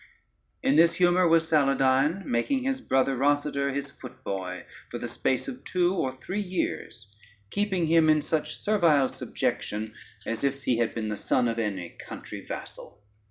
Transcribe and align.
"]In 0.63 0.77
this 0.77 0.95
humor 0.95 1.27
was 1.27 1.47
Saladyne, 1.47 2.25
making 2.25 2.63
his 2.63 2.81
brother 2.81 3.15
Rosader 3.15 3.71
his 3.71 3.91
foot 3.91 4.23
boy, 4.23 4.65
for 4.89 4.97
the 4.97 5.07
space 5.07 5.47
of 5.47 5.63
two 5.63 5.93
or 5.93 6.15
three 6.17 6.41
years, 6.41 7.05
keeping 7.51 7.85
him 7.85 8.09
in 8.09 8.23
such 8.23 8.55
servile 8.57 9.09
subjection, 9.09 9.93
as 10.25 10.43
if 10.43 10.63
he 10.63 10.77
had 10.79 10.95
been 10.95 11.09
the 11.09 11.17
son 11.17 11.47
of 11.47 11.59
any 11.59 11.89
country 12.07 12.43
vassal. 12.43 12.99